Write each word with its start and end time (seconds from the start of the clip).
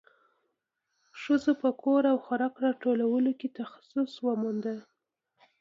ښځو 1.21 1.51
په 1.61 1.69
کور 1.81 2.01
او 2.11 2.17
خوراک 2.25 2.55
راټولولو 2.65 3.31
کې 3.39 3.47
تخصص 3.59 4.11
وموند. 4.27 4.65